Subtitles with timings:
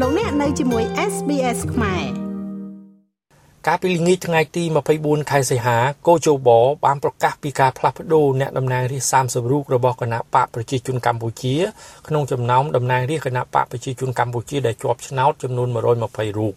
[0.00, 2.04] លោកអ្នកនៅជាមួយ SBS ខ្មែរ
[3.66, 4.64] កាលពីល្ងាចថ្ងៃទី
[4.96, 5.76] 24ខែសីហា
[6.06, 6.48] កោជប
[6.84, 11.54] បានប្រកាសពីការផ្លាស់ប្តូរអ្នកតំណាងរាស្ត្រ30រូបរបស់គណៈបកប្រជាជនកម្ពុជា
[12.08, 16.54] ក្នុងចំណោមតំណាងរាស្ត្រគណៈបកប្រជាជនកម្ពុជាដែលជាប់ឆ្នោតចំនួន120រូប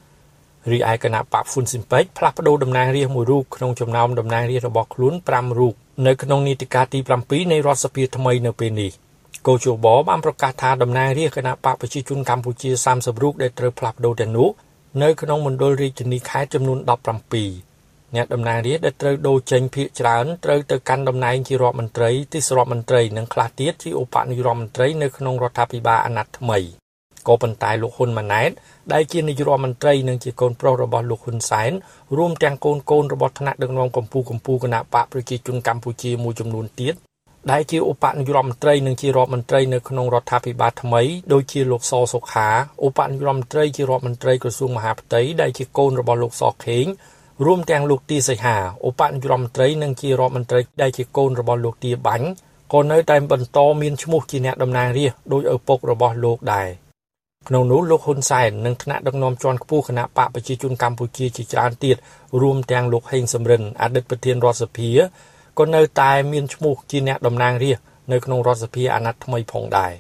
[0.72, 5.74] រីឯគណៈបកហ្វុនស៊ីមពេចផ្លាស់ប្តូរតំណាងរាស្ត្រមួយរូបក្នុងចំណោមតំណាងរាស្ត្ររបស់ខ្លួន5រូប
[6.08, 8.92] នៅក្នុងនីតិកាលទី7នៃរដ្ឋសភាថ្មីនៅពេលនេះ
[9.48, 14.50] កោជបបានប្រកាសថាតំណាងរាស្ត្រគណៈបកប្រជាជនកម្ពុជា30រូបដែលត្រូវផ្លាស់ប្តូរទាំងនោះ
[15.04, 16.80] នៅក្នុងមណ្ឌលរាជធានីខេត្តចំនួន
[17.46, 26.60] 17អ្នកតំណាងរាស្ត្រដែលត្រូវដូរចេញភាគច្រើនត្រូវទៅកាន់តំណែងជារដ្ឋមន្ត្រីទីសរដ្ឋមន្ត្រីនិងខ្លះទៀតជាឧបនាយករដ្ឋមន្ត្រីនៅក្នុងរដ្ឋាភិបាលអាណត្តិថ្មី
[27.28, 28.52] ក៏ប៉ុន្តែលោកហ៊ុនម៉ាណែត
[28.94, 31.72] ដែលជានាយករដ្ឋមន្ត្រីនិងជាកូនប្រុសរបស់លោកហ៊ុនសែន
[32.18, 36.96] រួមទាំងកូនកូនរបស់ថ្នាក់ដឹកនាំកម្ពុជាកម្ពុជាគណៈបកប្រជាជនកម្ពុជាមួយចំនួនទៀត
[37.52, 41.02] ដែលជាឧបនាយករដ្ឋមន្ត្រីនិងជារដ្ឋមន្ត្រីនៅក្នុងរដ្ឋាភិបាលថ្មី
[41.34, 42.48] ដូចជាលោកសសុខា
[42.86, 46.86] ឧបនាយករដ្ឋមន្ត្រីជារដ្ឋមន្ត្រីក្រសួងមហាផ្ទៃដែលជាកូនរបស់លោកសខេង
[47.46, 48.58] រួមទាំងលោកទីសីហា
[48.88, 52.28] ឧបនាយករដ្ឋមន្ត្រីនិងជារដ្ឋមន្ត្រីដែលជាកូនរបស់លោកទាបាញ់
[52.74, 56.68] ក៏នៅតែបន្តមានឈ្មោះជាអ្នកតំណាងរាស្ត្រដោយឪពុករបស់លោកដែរ
[57.48, 61.98] ក្នុងនោះលោកហ៊ុនសែននិងថ្នាក់ដឹកនាំជាន់ខ្ពស់គណៈបកប្រជាជនកម្ពុជាជាច្រើនទៀត
[62.42, 64.90] រួមទាំងលោកហេងសំរិនអតីតប្រធានរដ្ឋសភា
[65.60, 69.94] ក៏នៅតែមានឈ្មោះជាអ្នកតំណាងរាស្ត្រនៅក្នុងរដ្ឋសភាអាណត្តិថ្មីផងដែរ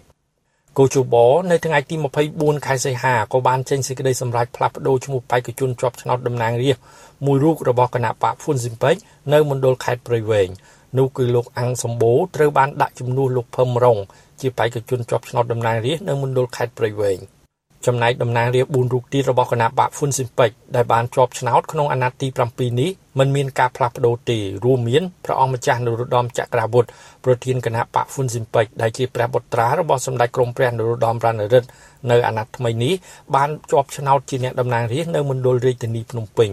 [0.78, 1.16] គូជប
[1.52, 1.96] នៅថ្ងៃទី
[2.32, 6.84] 24ខែសីហាក៏បានចេញសេចក្តីសម្រេចផ្លាស់ប្តូរឈ្មោះបេក្ខជនជាប់ឆ្នោតតំណាងរាស្ត្រ
[7.26, 8.96] មួយរូបរបស់គណៈបកហ្វុនស៊ីមពេច
[9.34, 10.50] នៅមណ្ឌលខេត្តព្រៃវែង
[10.98, 13.98] នោះគឺលោកអាំងសម្បូរត្រូវបានដាក់ជំនួសលោកភឹមរង
[14.42, 17.20] ជាបេក្ខជនជាប់ឆ្នោតតំណាងរាស្ត្រនៅមណ្ឌលខេត្តព្រៃវែង។
[17.86, 26.90] ចំណែកតំណាងរាស្ត្រ4រូបទៀតរបស់គណៈបកហ្វុនស៊ីមពេចដែលបានជាប់ឆ្នោតក្នុងអាណត្តិទី7នេះមិនមានការផ្លាស់ប្ដូរទេរួមមានព្រះអង្គម្ចាស់នរោត្តមចក្រវុឌ្ឍ
[27.26, 31.68] ប្រធានគណៈបកហ្វុនស៊ីមពេចដែលជាព្រះបុត្រារបស់សម្ដេចក្រមព្រះនរោត្តមរណរដ្ឋ
[32.12, 32.94] នៅអាណត្តិថ្មីនេះ
[33.36, 36.52] បានជាប់ឆ្នោតជាអ្នកតំណាងរាស្ត្រនៅមណ្ឌលរាជធានីភ្នំពេញ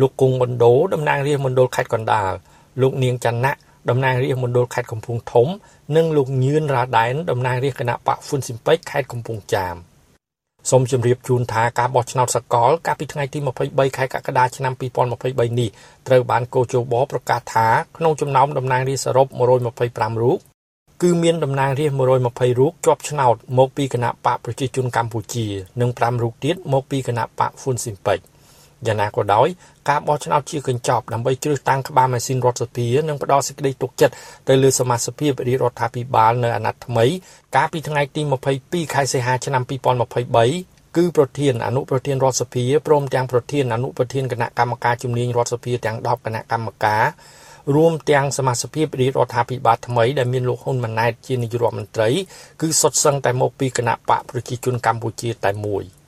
[0.00, 2.32] លោកគង់មណ្ឌលតំណាងរាស្ត្រមណ្ឌលខេត្តកណ្ដាល
[2.82, 3.52] លោកនាងច័ន្ទៈ
[3.90, 5.48] តំណាងរាស្ត្រមណ្ឌលខេត្តកំពង់ធំ
[5.96, 9.76] និងលោកញឿនរ៉ាដែនតំណាងរាស្ត្រគណៈបកហ្វុនស៊ីមពេចខេត្តកំពង់ចាម។
[10.70, 15.68] សូមជម្រាបជូនថាការបោះឆ្នោតសកល កាលពីថ្ងៃទី23ខែកក្កដាឆ្នាំ2023នេះ
[16.08, 20.38] ត្រូវបានកោជបប្រកាសថាក្នុងចំណោមតំណាងរាស្ត្រសរុប125រូប
[21.02, 22.12] គឺមានតំណាងរាស្ត្រ
[22.56, 25.46] 120រូបជាប់ឆ្នោតមកពីគណៈបកប្រជាជនកម្ពុជា
[25.80, 28.18] និង5រូបទៀតមកពីគណៈបកហ្វុនស៊ីមពេច
[28.86, 29.48] យ៉ាងណាក៏ដោយ
[29.88, 34.14] ការបោះឆ្នោតជាកញ្ចប់ដើម្បីជ្រើសតាំងក្បាលម៉ាស៊ីនរដ្ឋសភានិងផ្ដល់សេចក្តីទុកចិត្ត
[34.48, 37.06] ទៅលើសមាជិកភាពរាជរដ្ឋាភិបាលនៅអាណត្តិថ្មី
[37.56, 38.22] កាលពីថ្ងៃទី
[38.58, 47.04] 22ខែសីហាឆ្នាំ2023គឺប្រធានអនុប្រធានរដ្ឋសភាព្រមទាំងប្រធានអនុប្រធានគណៈកម្មការជំនាញរដ្ឋសភាទាំង10គណៈកម្មការ
[47.74, 52.08] រួមទាំងសមាជិកភាពរាជរដ្ឋាភិបាលថ្មីដែលមានលោកហ៊ុនម៉ាណែតជានាយករដ្ឋមន្ត្រី
[52.60, 55.84] គឺសុទ្ធសឹងតែមកពីគណៈបកប្រជាជនកម្ពុជាតែមួយ។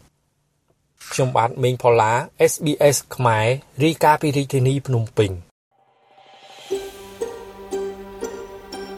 [1.12, 2.12] ខ្ញុំបាទមេងផល្លា
[2.52, 3.46] SBS ខ្មែរ
[3.82, 5.30] រីកាពីរាជធានីភ្នំពេញ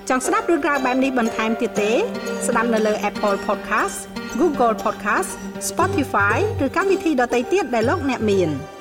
[0.09, 1.93] ចង់ស្ដាប់រឿងក្រៅបែបនេះបន្ថែមទៀតទេ
[2.47, 3.97] ស្ដាប់នៅលើ Apple Podcast
[4.41, 5.31] Google Podcast
[5.69, 8.51] Spotify ឬកម្មវិធីដទៃទៀតដែលលោកអ្នកមាន។